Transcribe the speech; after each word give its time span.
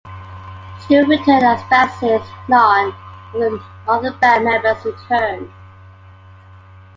Stewart 0.79 1.09
returned 1.09 1.43
as 1.43 1.61
bassist; 1.69 2.25
none 2.49 2.87
of 3.35 3.51
the 3.51 3.63
other 3.87 4.11
band 4.13 4.45
members 4.45 4.83
returned. 4.83 5.51